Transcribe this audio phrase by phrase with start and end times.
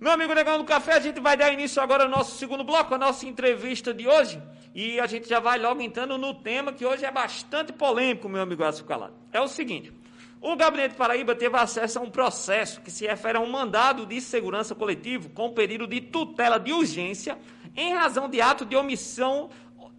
[0.00, 2.94] Meu amigo Negão do Café, a gente vai dar início agora ao nosso segundo bloco,
[2.94, 4.42] a nossa entrevista de hoje.
[4.74, 8.40] E a gente já vai logo entrando no tema que hoje é bastante polêmico, meu
[8.40, 9.12] amigo Aço Calado.
[9.30, 9.92] É o seguinte:
[10.40, 14.22] o Gabinete Paraíba teve acesso a um processo que se refere a um mandado de
[14.22, 17.36] segurança coletivo com pedido de tutela de urgência
[17.76, 19.50] em razão de ato de omissão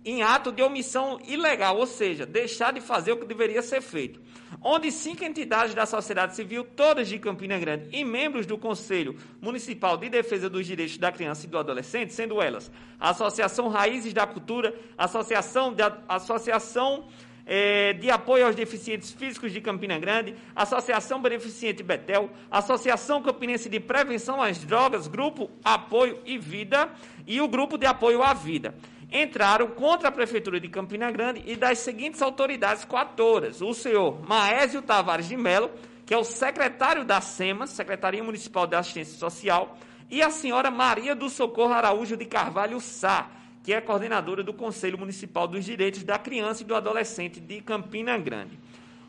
[0.04, 4.20] em ato de omissão ilegal, ou seja, deixar de fazer o que deveria ser feito.
[4.62, 9.98] Onde cinco entidades da sociedade civil, todas de Campina Grande, e membros do Conselho Municipal
[9.98, 14.28] de Defesa dos Direitos da Criança e do Adolescente, sendo elas a Associação Raízes da
[14.28, 17.06] Cultura, Associação de, Associação
[17.46, 23.80] é, de Apoio aos Deficientes Físicos de Campina Grande, Associação Beneficente Betel, Associação Campinense de
[23.80, 26.90] Prevenção às Drogas, Grupo Apoio e Vida
[27.26, 28.76] e o Grupo de Apoio à Vida
[29.12, 33.62] entraram contra a Prefeitura de Campina Grande e das seguintes autoridades coatoras.
[33.62, 35.70] O senhor Maésio Tavares de Mello,
[36.06, 39.78] que é o secretário da SEMA, Secretaria Municipal de Assistência Social,
[40.10, 43.30] e a senhora Maria do Socorro Araújo de Carvalho Sá,
[43.64, 48.18] que é coordenadora do Conselho Municipal dos Direitos da Criança e do Adolescente de Campina
[48.18, 48.58] Grande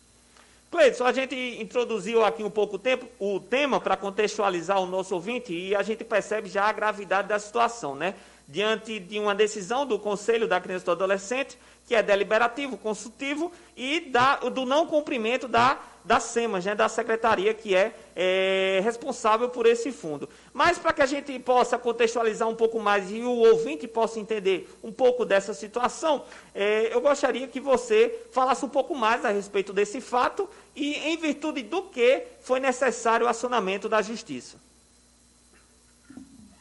[0.71, 5.51] Cleiton, a gente introduziu aqui um pouco tempo, o tema para contextualizar o nosso ouvinte
[5.51, 8.13] e a gente percebe já a gravidade da situação, né?
[8.47, 13.51] Diante de uma decisão do Conselho da Criança e do Adolescente, que é deliberativo, consultivo,
[13.75, 19.49] e da, do não cumprimento da, da SEMAS, né, da secretaria que é, é responsável
[19.49, 20.27] por esse fundo.
[20.53, 24.69] Mas para que a gente possa contextualizar um pouco mais e o ouvinte possa entender
[24.83, 29.73] um pouco dessa situação, é, eu gostaria que você falasse um pouco mais a respeito
[29.73, 34.57] desse fato e em virtude do que foi necessário o acionamento da Justiça.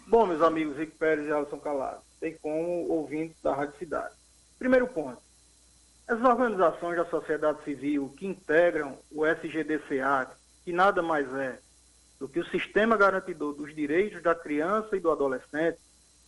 [0.06, 4.14] Bom, meus amigos Rick Pérez e Alisson Calado, tem como ouvintes da Rádio Cidade.
[4.58, 5.27] Primeiro ponto.
[6.08, 10.30] As organizações da sociedade civil que integram o SGDCA,
[10.64, 11.58] que nada mais é
[12.18, 15.78] do que o Sistema Garantidor dos Direitos da Criança e do Adolescente,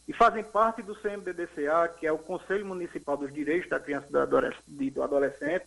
[0.06, 4.06] e fazem parte do CMDDCA, que é o Conselho Municipal dos Direitos da Criança
[4.68, 5.64] e do Adolescente,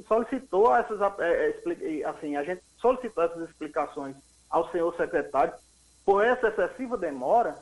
[0.04, 4.16] solicitou essas, é, é, assim, a gente solicitou essas explicações
[4.50, 5.54] ao senhor secretário
[6.04, 7.58] por essa excessiva demora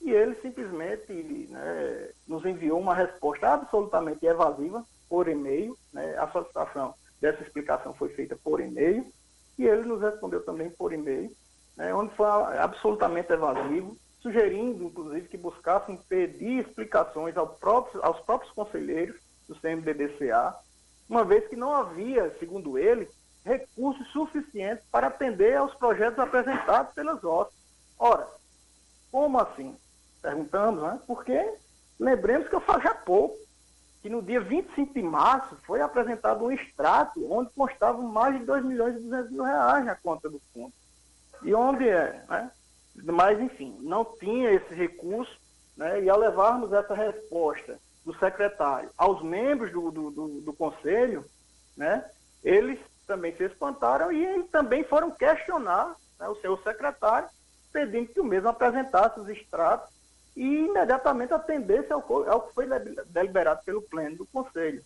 [0.00, 1.12] e ele simplesmente
[1.50, 8.08] né, nos enviou uma resposta absolutamente evasiva por e-mail, né, a solicitação dessa explicação foi
[8.10, 9.06] feita por e-mail
[9.58, 11.30] e ele nos respondeu também por e-mail,
[11.76, 18.52] né, onde foi absolutamente evasivo, sugerindo, inclusive, que buscassem pedir explicações ao próprio, aos próprios
[18.52, 19.16] conselheiros
[19.48, 20.54] do CMDDCA
[21.08, 23.08] uma vez que não havia, segundo ele,
[23.44, 27.54] recursos suficientes para atender aos projetos apresentados pelas OSS.
[27.98, 28.26] Ora,
[29.10, 29.76] como assim?
[30.20, 31.00] Perguntamos, né?
[31.06, 31.54] Porque
[31.98, 33.36] lembremos que eu falei há pouco
[34.02, 38.64] que no dia 25 de março foi apresentado um extrato onde constavam mais de 2
[38.64, 40.72] milhões e 200 mil reais na conta do fundo.
[41.42, 42.50] E onde é, né?
[43.04, 45.36] Mas, enfim, não tinha esse recurso,
[45.76, 46.02] né?
[46.02, 51.24] E ao levarmos essa resposta do secretário aos membros do, do, do, do conselho,
[51.76, 52.08] né,
[52.42, 57.28] eles também se espantaram e também foram questionar né, o seu secretário,
[57.72, 59.90] pedindo que o mesmo apresentasse os extratos
[60.36, 62.00] e imediatamente atendesse ao,
[62.30, 62.66] ao que foi
[63.06, 64.82] deliberado pelo pleno do conselho.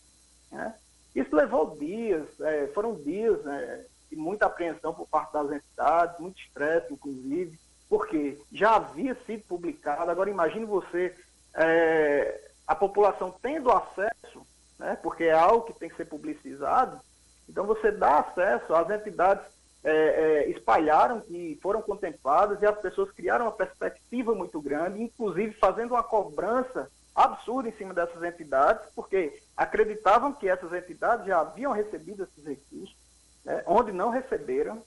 [0.50, 0.74] Né.
[1.14, 6.40] Isso levou dias, é, foram dias né, de muita apreensão por parte das entidades, muito
[6.40, 10.10] estresse, inclusive, porque já havia sido publicado.
[10.10, 11.14] Agora, imagine você
[11.54, 14.46] é, a população tendo acesso,
[14.78, 17.00] né, porque é algo que tem que ser publicizado,
[17.48, 19.44] então você dá acesso, as entidades
[19.82, 25.52] é, é, espalharam que foram contempladas e as pessoas criaram uma perspectiva muito grande, inclusive
[25.54, 31.72] fazendo uma cobrança absurda em cima dessas entidades, porque acreditavam que essas entidades já haviam
[31.72, 32.96] recebido esses recursos,
[33.44, 34.80] né, onde não receberam,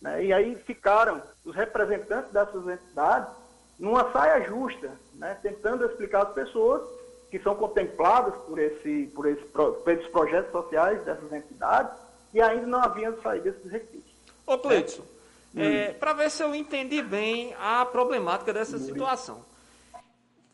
[0.00, 3.34] né, e aí ficaram os representantes dessas entidades
[3.80, 6.99] numa saia justa, né, tentando explicar às pessoas
[7.30, 11.96] que são contempladas por, esse, por, esse, por esses projetos sociais dessas entidades
[12.34, 14.10] e ainda não haviam saído desses recursos.
[14.46, 15.02] Ô, Cleidson,
[15.56, 19.44] é, é, para ver se eu entendi bem a problemática dessa situação.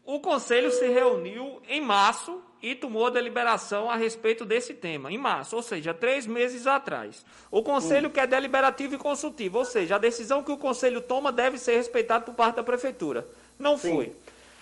[0.05, 5.19] O Conselho se reuniu em março e tomou a deliberação a respeito desse tema, em
[5.19, 7.25] março, ou seja, três meses atrás.
[7.51, 11.59] O Conselho quer deliberativo e consultivo, ou seja, a decisão que o Conselho toma deve
[11.59, 13.27] ser respeitada por parte da Prefeitura.
[13.59, 13.95] Não Sim.
[13.95, 14.17] foi.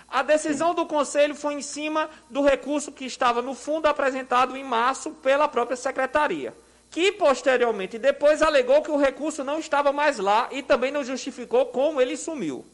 [0.08, 4.64] A decisão do Conselho foi em cima do recurso que estava no fundo apresentado em
[4.64, 6.54] março pela própria Secretaria,
[6.90, 11.66] que posteriormente depois alegou que o recurso não estava mais lá e também não justificou
[11.66, 12.64] como ele sumiu.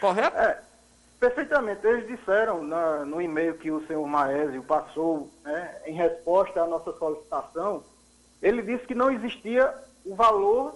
[0.00, 0.36] Correto?
[0.36, 0.60] É,
[1.18, 1.86] perfeitamente.
[1.86, 6.92] Eles disseram na, no e-mail que o senhor Maésio passou né, em resposta à nossa
[6.92, 7.82] solicitação,
[8.42, 9.72] ele disse que não existia
[10.04, 10.74] o valor,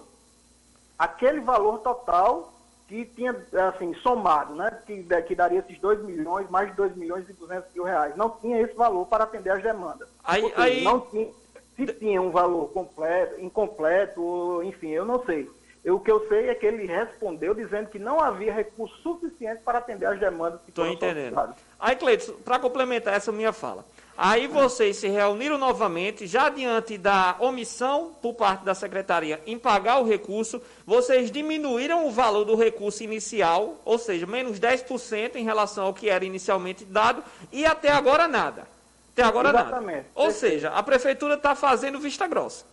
[0.97, 2.51] aquele valor total
[2.89, 3.35] que tinha,
[3.69, 7.71] assim, somado, né, que, que daria esses 2 milhões, mais de 2 milhões e 200
[7.75, 8.17] mil reais.
[8.17, 10.09] Não tinha esse valor para atender as demandas.
[10.23, 10.83] Aí, aí...
[10.83, 11.27] Não tinha,
[11.75, 15.47] Se tinha um valor completo, incompleto, enfim, eu não sei.
[15.85, 19.61] Eu, o que eu sei é que ele respondeu dizendo que não havia recurso suficiente
[19.63, 21.39] para atender as demandas que Estou entendendo.
[21.79, 23.85] Aí, Cleiton, para complementar essa minha fala,
[24.19, 29.99] aí vocês se reuniram novamente, já diante da omissão por parte da secretaria em pagar
[29.99, 35.85] o recurso, vocês diminuíram o valor do recurso inicial, ou seja, menos 10% em relação
[35.85, 38.67] ao que era inicialmente dado, e até agora nada.
[39.13, 39.95] Até agora Exatamente.
[39.95, 40.07] nada.
[40.13, 42.65] Ou seja, a prefeitura está fazendo vista grossa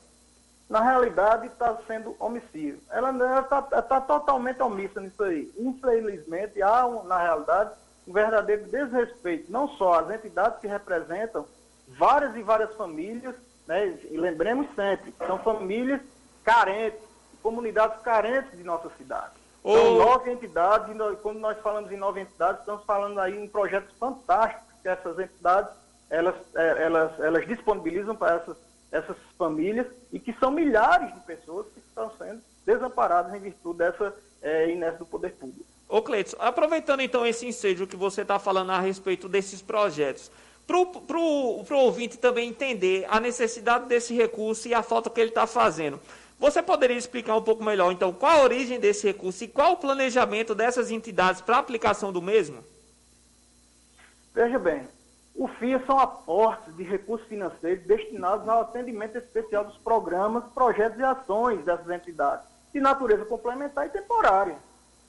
[0.69, 2.81] na realidade está sendo omissivo.
[2.91, 3.11] Ela
[3.41, 5.53] está tá totalmente omissa nisso aí.
[5.57, 7.71] Infelizmente, há, na realidade,
[8.07, 11.47] um verdadeiro desrespeito, não só às entidades que representam
[11.89, 13.35] várias e várias famílias,
[13.67, 16.01] né, e lembremos sempre, são famílias
[16.45, 17.01] carentes,
[17.43, 19.33] comunidades carentes de nossa cidade.
[19.63, 19.99] São oh.
[19.99, 24.67] nove entidades, e quando nós falamos em nove entidades, estamos falando aí em projetos fantásticos
[24.83, 25.75] que essas entidades
[26.09, 28.57] elas, é, elas, elas disponibilizam para essas
[28.91, 34.15] essas famílias e que são milhares de pessoas que estão sendo desamparadas em virtude dessa
[34.43, 35.67] é, inércia do poder público.
[35.89, 40.31] Ô Cleiton, aproveitando então esse ensejo que você está falando a respeito desses projetos,
[40.67, 45.47] para o ouvinte também entender a necessidade desse recurso e a falta que ele está
[45.47, 46.01] fazendo.
[46.41, 49.77] Você poderia explicar um pouco melhor, então, qual a origem desse recurso e qual o
[49.77, 52.65] planejamento dessas entidades para a aplicação do mesmo?
[54.35, 54.83] Veja bem,
[55.35, 61.03] o FIA são aportes de recursos financeiros destinados ao atendimento especial dos programas, projetos e
[61.03, 64.59] ações dessas entidades, de natureza complementar e temporária.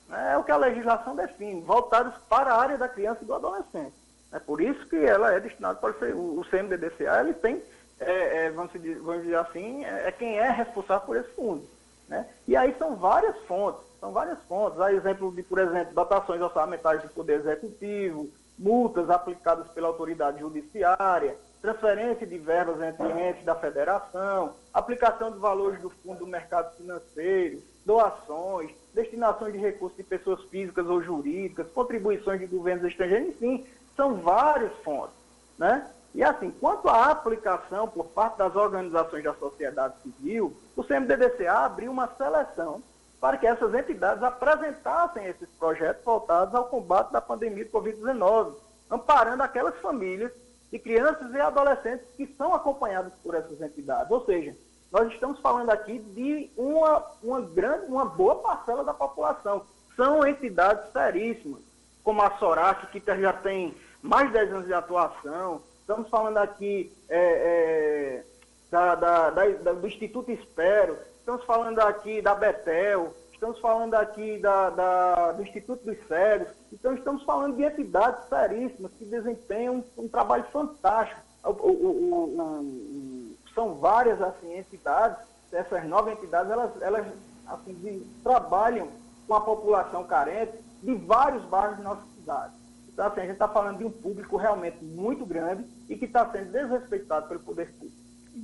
[0.10, 3.94] É o que a legislação define, voltados para a área da criança e do adolescente.
[4.32, 7.62] É por isso que ela é destinada para o CMDDCA, ele tem,
[8.00, 11.64] é, é, vamos, dizer, vamos, dizer, assim, é, é, quem é responsável por esse fundo.
[12.08, 12.26] Né?
[12.48, 14.80] E aí são várias fontes, são várias fontes.
[14.80, 21.36] Há exemplo de, por exemplo, dotações orçamentárias do Poder Executivo, multas aplicadas pela autoridade judiciária,
[21.68, 27.62] transferência de verbas entre entes da federação, aplicação de valores do fundo do mercado financeiro,
[27.86, 33.66] doações, destinações de recursos de pessoas físicas ou jurídicas, contribuições de governos estrangeiros, enfim,
[33.98, 35.16] são várias fontes,
[35.58, 35.86] né?
[36.16, 41.92] E assim, quanto à aplicação por parte das organizações da sociedade civil, o CMDDCA abriu
[41.92, 42.82] uma seleção
[43.20, 48.54] para que essas entidades apresentassem esses projetos voltados ao combate da pandemia de Covid-19,
[48.90, 50.32] amparando aquelas famílias
[50.72, 54.12] de crianças e adolescentes que são acompanhadas por essas entidades.
[54.12, 54.56] Ou seja,
[54.92, 59.66] nós estamos falando aqui de uma, uma grande, uma boa parcela da população.
[59.96, 61.62] São entidades seríssimas,
[62.04, 65.62] como a SORAC, que já tem mais de 10 anos de atuação.
[65.82, 68.24] Estamos falando aqui é, é,
[68.70, 74.72] da, da, da, do Instituto Espero, estamos falando aqui da Betel, estamos falando aqui da,
[74.72, 80.08] da, do Instituto dos Cegos, então estamos falando de entidades seríssimas que desempenham um, um
[80.08, 81.22] trabalho fantástico.
[81.44, 85.18] O, o, o, são várias assim, entidades,
[85.52, 87.06] essas nove entidades, elas, elas
[87.48, 88.88] assim, de, trabalham
[89.28, 92.54] com a população carente de vários bairros de nossa cidade.
[92.92, 96.28] Então, assim, a gente está falando de um público realmente muito grande e que está
[96.32, 97.96] sendo desrespeitado pelo poder público.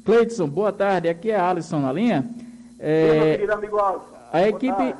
[0.06, 1.10] Cleidson, boa tarde.
[1.10, 2.30] Aqui é Alisson na linha.
[2.80, 4.13] É, meu querido amigo Alves.
[4.34, 4.96] A equipe.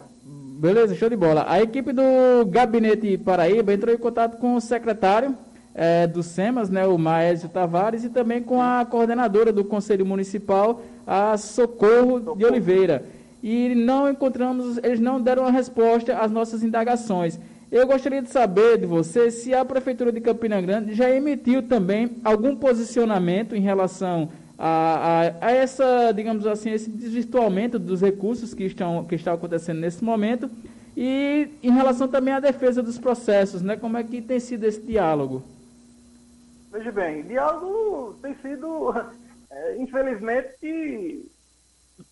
[0.60, 1.44] Beleza, show de bola.
[1.50, 5.36] A equipe do Gabinete Paraíba entrou em contato com o secretário
[5.74, 10.84] é, do SEMAS, né, o Maésio Tavares, e também com a coordenadora do Conselho Municipal,
[11.06, 12.38] a Socorro, Socorro.
[12.38, 13.04] de Oliveira.
[13.42, 17.40] E não encontramos, eles não deram a resposta às nossas indagações.
[17.72, 22.18] Eu gostaria de saber de você se a Prefeitura de Campina Grande já emitiu também
[22.24, 24.30] algum posicionamento em relação
[24.66, 29.82] a, a, a, essa, digamos assim, esse desvirtuamento dos recursos que estão que está acontecendo
[29.82, 30.50] nesse momento
[30.96, 33.76] e em relação também à defesa dos processos, né?
[33.76, 35.44] Como é que tem sido esse diálogo?
[36.72, 38.94] Veja bem, diálogo tem sido,
[39.52, 41.30] é, infelizmente,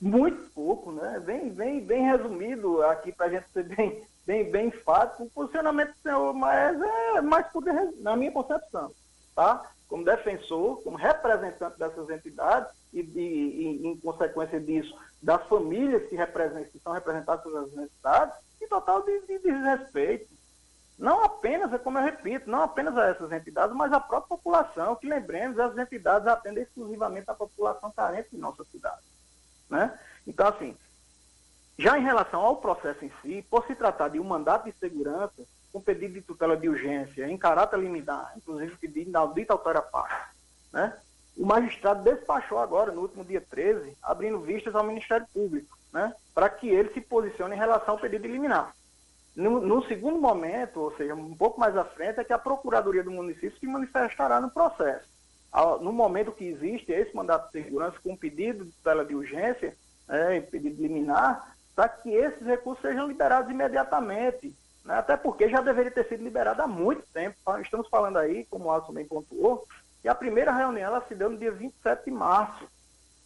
[0.02, 1.22] muito pouco, né?
[1.26, 5.24] Bem, bem, bem resumido aqui para a gente ser bem, bem, bem enfático.
[5.24, 6.78] O posicionamento do senhor Maes
[7.16, 8.92] é mais poder, na minha concepção,
[9.34, 9.72] tá?
[9.92, 16.16] Como defensor, como representante dessas entidades e, e, e em consequência disso, das famílias que,
[16.72, 20.32] que são representadas pelas entidades, em total de, de, desrespeito.
[20.98, 24.96] Não apenas, é como eu repito, não apenas a essas entidades, mas a própria população,
[24.96, 29.02] que lembremos, as entidades atendem exclusivamente a população carente de nossa cidade.
[29.70, 30.00] Né?
[30.26, 30.74] Então, assim,
[31.78, 35.44] já em relação ao processo em si, por se tratar de um mandato de segurança,
[35.72, 40.36] com pedido de tutela de urgência em caráter liminar, inclusive pedido inaudita autora parte,
[40.72, 40.94] né?
[41.38, 46.14] O magistrado despachou agora, no último dia 13, abrindo vistas ao Ministério Público, né?
[46.34, 48.76] Para que ele se posicione em relação ao pedido de liminar.
[49.36, 53.04] No, no, segundo momento, ou seja, um pouco mais à frente, é que a Procuradoria
[53.04, 55.08] do município se manifestará no processo.
[55.82, 59.74] no momento que existe esse mandato de segurança com pedido de tutela de urgência,
[60.10, 64.54] é, pedido de liminar, para que esses recursos sejam liberados imediatamente.
[64.84, 64.96] Né?
[64.96, 67.36] Até porque já deveria ter sido liberado há muito tempo.
[67.62, 69.66] Estamos falando aí, como o Alisson bem pontuou,
[70.02, 72.68] que a primeira reunião ela se deu no dia 27 de março.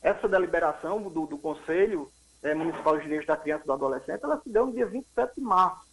[0.02, 2.10] Essa deliberação do, do Conselho
[2.44, 5.36] é, Municipal de Direitos da Criança e do Adolescente, ela se deu no dia 27
[5.36, 5.86] de março.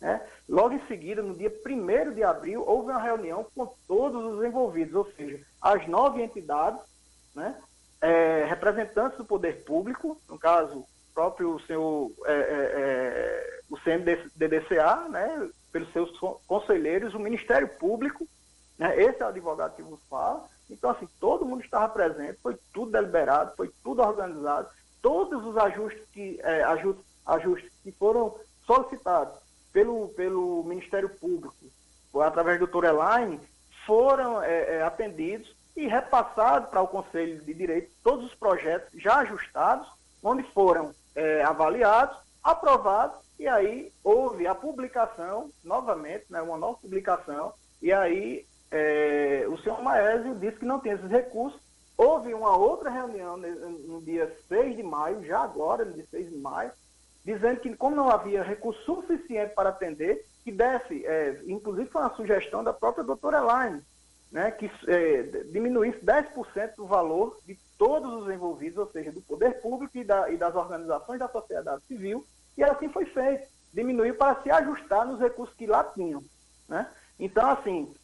[0.00, 0.20] Né?
[0.48, 4.94] Logo em seguida, no dia 1 de abril, houve uma reunião com todos os envolvidos,
[4.94, 6.80] ou seja, as nove entidades,
[7.34, 7.56] né?
[8.02, 15.48] É, representantes do poder público, no caso, próprio senhor, é, é, é o CMDDCA, né?
[15.72, 16.10] pelos seus
[16.46, 18.26] conselheiros, o Ministério Público,
[18.78, 19.00] né?
[19.00, 20.44] esse é o advogado que vos fala.
[20.70, 24.68] Então, assim, todo mundo estava presente, foi tudo deliberado, foi tudo organizado,
[25.02, 28.34] todos os ajustes que, é, ajustes, ajustes que foram
[28.66, 29.38] solicitados
[29.72, 31.54] pelo, pelo Ministério Público,
[32.20, 33.40] através do doutor Elaine,
[33.84, 39.16] foram é, é, atendidos e repassados para o Conselho de Direito todos os projetos já
[39.16, 39.86] ajustados,
[40.22, 47.52] onde foram é, avaliados, aprovados, e aí houve a publicação, novamente, né, uma nova publicação,
[47.82, 51.60] e aí é, o senhor Maésio disse que não tem esses recursos.
[51.96, 56.36] Houve uma outra reunião no, dia 6 de maio, já agora, no dia 6 de
[56.38, 56.72] maio,
[57.24, 62.14] dizendo que como não havia recurso suficiente para atender, que desse, é, inclusive foi uma
[62.16, 63.82] sugestão da própria doutora Elaine,
[64.34, 65.22] né, que é,
[65.52, 70.28] diminuísse 10% do valor de todos os envolvidos, ou seja, do poder público e, da,
[70.28, 72.26] e, das organizações da sociedade civil,
[72.58, 73.46] e assim foi feito.
[73.72, 76.20] Diminuiu para se ajustar nos recursos que lá tinham.
[76.68, 76.84] Né?
[77.16, 77.94] Então, assim,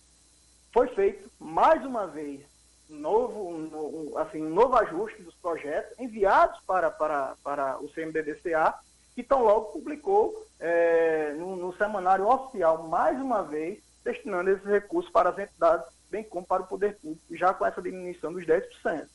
[0.73, 2.43] foi feito mais uma vez
[2.89, 8.73] novo, um, um, assim, um novo ajuste dos projetos enviados para, para, para o CMBDCA
[9.17, 15.11] que tão logo publicou é, no, no, semanário oficial, mais uma vez, destinando esses recursos
[15.11, 19.07] para as entidades, bem como para o poder público, já com essa diminuição dos 10%.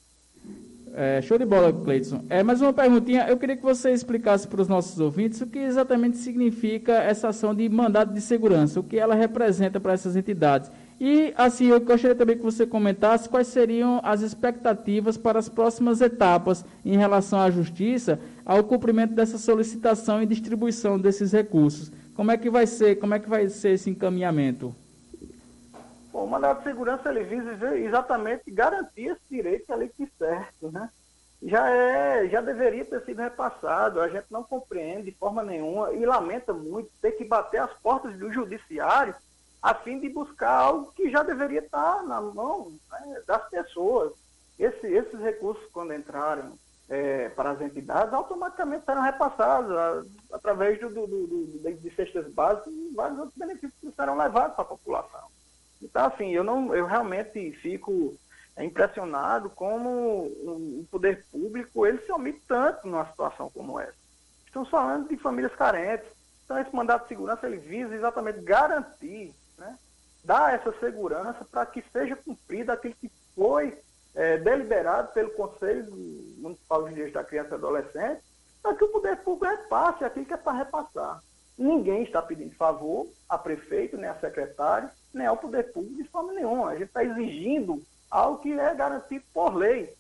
[0.97, 2.23] É, show de bola, Cleiton.
[2.29, 3.27] É, mais uma perguntinha.
[3.27, 7.53] Eu queria que você explicasse para os nossos ouvintes o que exatamente significa essa ação
[7.53, 10.71] de mandado de segurança, o que ela representa para essas entidades.
[10.99, 15.99] E, assim, eu gostaria também que você comentasse quais seriam as expectativas para as próximas
[15.99, 21.91] etapas em relação à Justiça, ao cumprimento dessa solicitação e distribuição desses recursos.
[22.15, 24.73] Como é que vai ser, como é que vai ser esse encaminhamento?
[26.25, 30.89] O mandado de segurança ele visa exatamente garantir esse direito ali que certo, né?
[31.43, 34.01] Já é, já deveria ter sido repassado.
[34.01, 38.17] A gente não compreende de forma nenhuma e lamenta muito ter que bater as portas
[38.17, 39.13] do judiciário
[39.61, 44.11] a fim de buscar algo que já deveria estar na mão né, das pessoas.
[44.57, 46.57] Esse, esses recursos, quando entraram
[46.89, 52.73] é, para as entidades, automaticamente serão repassados a, através do, do, do, de cestas básicas
[52.73, 55.34] e vários outros benefícios que serão levados para a população.
[55.85, 58.15] Então, assim, eu, não, eu realmente fico
[58.57, 63.93] impressionado como o poder público ele se omite tanto numa situação como essa.
[64.45, 66.07] Estamos falando de famílias carentes.
[66.43, 69.77] Então, esse mandato de segurança ele visa exatamente garantir né,
[70.23, 73.77] dar essa segurança para que seja cumprido aquilo que foi
[74.15, 75.91] é, deliberado pelo Conselho
[76.37, 78.21] Municipal de Direitos da Criança e Adolescente,
[78.61, 81.21] para que o poder público repasse aquilo que é para repassar.
[81.57, 86.33] Ninguém está pedindo favor a prefeito, nem a secretário, nem ao poder público de forma
[86.33, 86.69] nenhuma.
[86.69, 89.93] A gente está exigindo algo que é garantido por lei.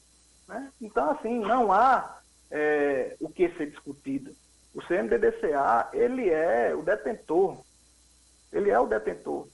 [0.47, 0.71] Né?
[0.81, 2.19] Então, assim, não há
[2.51, 4.31] é, o que ser discutido.
[4.73, 7.57] O CMDDCA, ele é o detentor
[8.55, 9.47] ele é o detentor,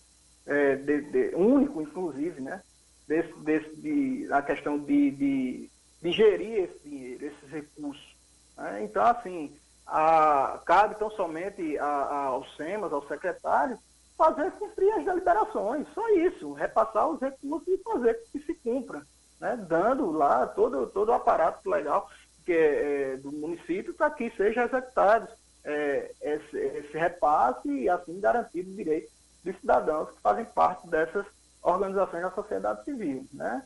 [0.45, 2.62] é, de, de, único, inclusive, né?
[3.08, 5.69] Desse, desse, de, a questão de, de,
[6.02, 8.15] de gerir esse dinheiro, esses recursos.
[8.56, 8.84] Né?
[8.84, 9.52] Então, assim,
[9.88, 13.78] a, cabe tão somente a, a, aos SEMAS, ao secretário,
[14.22, 19.02] fazer cumprir as deliberações, só isso, repassar os recursos e fazer que se cumpra,
[19.40, 19.58] né?
[19.68, 22.08] dando lá todo, todo o aparato legal
[22.46, 25.28] que é, é do município para que seja executado
[25.66, 29.12] é, esse, esse, repasse e assim garantir o direito
[29.44, 31.26] dos cidadãos que fazem parte dessas
[31.64, 33.64] organizações da sociedade civil, né?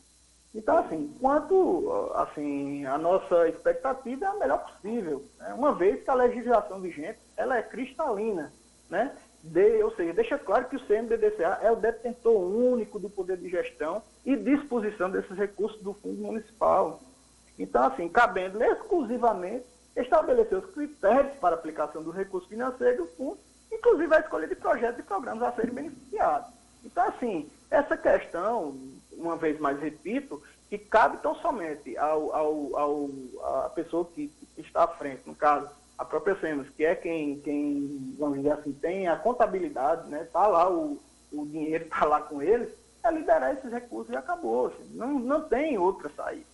[0.54, 5.52] Então, assim, quanto assim, a nossa expectativa é a melhor possível, né?
[5.52, 8.50] uma vez que a legislação vigente ela é cristalina,
[8.88, 9.14] né?
[9.42, 13.48] De, ou seja, deixa claro que o CMDDCA é o detentor único do poder de
[13.48, 17.00] gestão e disposição desses recursos do fundo municipal.
[17.58, 23.38] Então, assim, cabendo exclusivamente estabelecer os critérios para aplicação do recurso financeiro do fundo,
[23.72, 26.48] inclusive a escolha de projetos e programas a serem beneficiados.
[26.84, 28.76] Então, assim, essa questão,
[29.12, 33.10] uma vez mais repito, que cabe tão somente ao, ao, ao,
[33.64, 38.14] à pessoa que está à frente, no caso, a própria SEMAS, que é quem, quem,
[38.18, 40.22] vamos dizer assim, tem a contabilidade, né?
[40.22, 40.98] Está lá o,
[41.32, 42.68] o dinheiro, está lá com eles,
[43.02, 44.66] é liberar esses recursos e acabou.
[44.66, 46.44] Assim, não, não tem outra saída.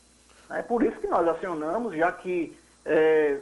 [0.50, 3.38] É por isso que nós acionamos, já que é,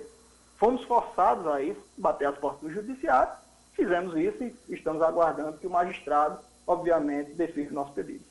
[0.56, 3.32] fomos forçados a isso, bater as portas do judiciário,
[3.74, 8.24] fizemos isso e estamos aguardando que o magistrado, obviamente, defina o nosso pedido.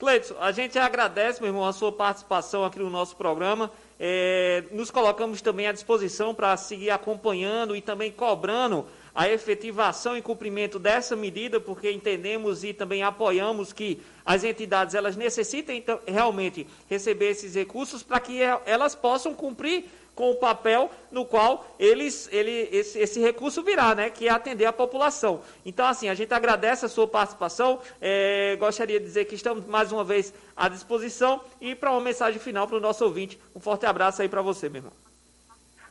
[0.00, 3.70] Cleiton, a gente agradece, meu irmão, a sua participação aqui no nosso programa.
[3.98, 10.22] É, nos colocamos também à disposição para seguir acompanhando e também cobrando a efetivação e
[10.22, 16.66] cumprimento dessa medida, porque entendemos e também apoiamos que as entidades elas necessitem então, realmente
[16.88, 22.68] receber esses recursos para que elas possam cumprir com o papel no qual eles, ele,
[22.72, 25.42] esse, esse, recurso virá, né, que é atender a população.
[25.64, 29.92] Então, assim, a gente agradece a sua participação, é, gostaria de dizer que estamos mais
[29.92, 33.86] uma vez à disposição e para uma mensagem final para o nosso ouvinte, um forte
[33.86, 34.92] abraço aí para você, meu irmão.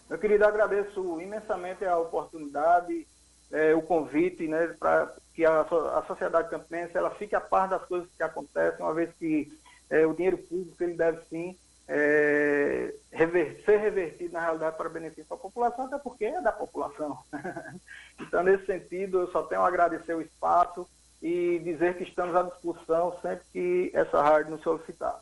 [0.09, 3.05] Meu querido, agradeço imensamente a oportunidade,
[3.51, 7.83] é, o convite, né, para que a, a sociedade campinense ela fique a par das
[7.85, 9.51] coisas que acontecem, uma vez que
[9.89, 11.55] é, o dinheiro público ele deve sim
[11.91, 17.17] é, rever, ser revertido na realidade para benefício da população, até porque é da população.
[18.21, 20.87] então, nesse sentido, eu só tenho a agradecer o espaço
[21.21, 25.19] e dizer que estamos à disposição sempre que essa rádio nos solicitar.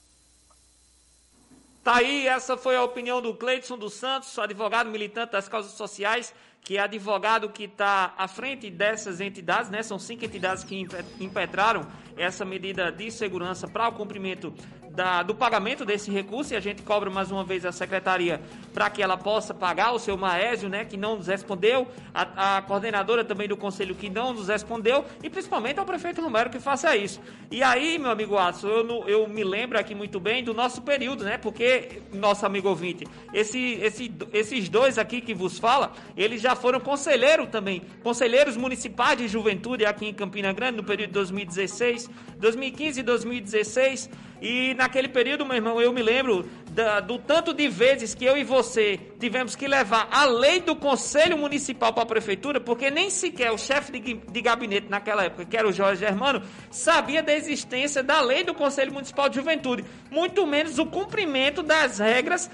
[1.84, 6.36] Tá aí, essa foi a opinião do Cleiton dos Santos, advogado militante das causas sociais,
[6.62, 9.82] que é advogado que está à frente dessas entidades, né?
[9.82, 10.86] São cinco entidades que
[11.18, 14.54] impetraram essa medida de segurança para o cumprimento
[14.98, 18.42] da, do pagamento desse recurso e a gente cobra mais uma vez a secretaria
[18.74, 22.62] para que ela possa pagar o seu Maésio, né, que não nos respondeu, a, a,
[22.64, 26.98] coordenadora também do conselho que não nos respondeu e principalmente ao prefeito Romero que faça
[26.98, 27.22] isso.
[27.52, 31.24] E aí, meu amigo Watson, eu, eu me lembro aqui muito bem do nosso período,
[31.24, 36.56] né, porque, nosso amigo ouvinte, esse, esse, esses dois aqui que vos fala, eles já
[36.56, 42.10] foram conselheiros também, conselheiros municipais de juventude aqui em Campina Grande no período de 2016,
[42.40, 44.10] 2015 e 2016
[44.42, 48.38] e naquele período, meu irmão, eu me lembro da, do tanto de vezes que eu
[48.38, 53.10] e você tivemos que levar a lei do Conselho Municipal para a Prefeitura, porque nem
[53.10, 57.34] sequer o chefe de, de, gabinete naquela época, que era o Jorge Germano, sabia da
[57.34, 62.50] existência da lei do Conselho Municipal de Juventude, muito menos o cumprimento das regras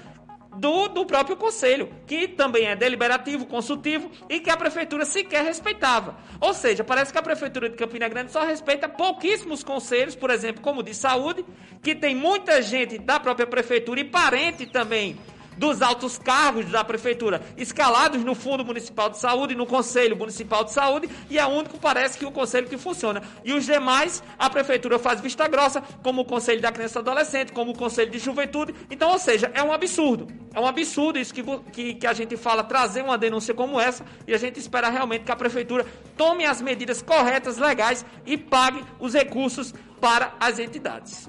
[0.56, 6.16] do, do próprio conselho, que também é deliberativo, consultivo e que a prefeitura sequer respeitava.
[6.40, 10.62] Ou seja, parece que a prefeitura de Campina Grande só respeita pouquíssimos conselhos, por exemplo,
[10.62, 11.44] como o de saúde,
[11.82, 15.16] que tem muita gente da própria prefeitura e parente também
[15.56, 20.72] dos altos cargos da prefeitura escalados no Fundo Municipal de Saúde, no Conselho Municipal de
[20.72, 23.22] Saúde, e é o único parece que o conselho que funciona.
[23.44, 27.52] E os demais, a prefeitura faz vista grossa, como o Conselho da Criança e Adolescente,
[27.52, 28.74] como o Conselho de Juventude.
[28.90, 30.28] Então, ou seja, é um absurdo.
[30.54, 34.04] É um absurdo isso que, que, que a gente fala, trazer uma denúncia como essa,
[34.26, 35.86] e a gente espera realmente que a prefeitura
[36.16, 41.28] tome as medidas corretas, legais e pague os recursos para as entidades.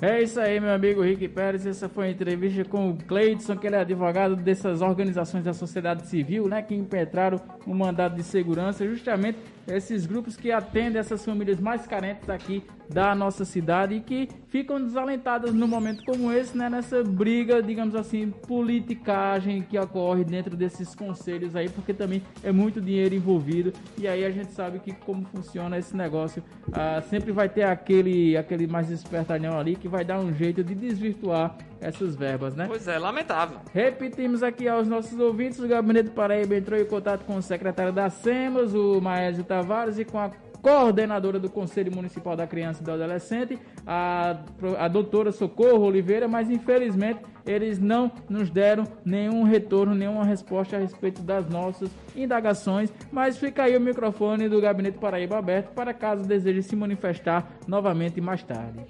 [0.00, 1.66] É isso aí, meu amigo Rick Pérez.
[1.66, 6.06] Essa foi a entrevista com o Cleidson, que ele é advogado dessas organizações da sociedade
[6.06, 11.58] civil, né, que impetraram o mandado de segurança, justamente esses grupos que atendem essas famílias
[11.58, 16.68] mais carentes aqui da nossa cidade e que ficam desalentadas num momento como esse, né,
[16.70, 22.80] nessa briga, digamos assim, politicagem que ocorre dentro desses conselhos aí, porque também é muito
[22.80, 27.48] dinheiro envolvido e aí a gente sabe que como funciona esse negócio, ah, sempre vai
[27.48, 32.56] ter aquele, aquele mais espertalhão ali que vai dar um jeito de desvirtuar essas verbas,
[32.56, 32.66] né?
[32.66, 33.58] Pois é, lamentável.
[33.72, 38.10] Repetimos aqui aos nossos ouvintes, o Gabinete Paraíba entrou em contato com o secretário da
[38.10, 40.30] SEMAS, o Maésio Tavares, e com a
[40.68, 44.36] coordenadora do Conselho Municipal da Criança e do Adolescente, a,
[44.78, 50.78] a doutora Socorro Oliveira, mas infelizmente eles não nos deram nenhum retorno, nenhuma resposta a
[50.78, 56.24] respeito das nossas indagações, mas fica aí o microfone do Gabinete Paraíba aberto para caso
[56.24, 58.80] deseje se manifestar novamente mais tarde.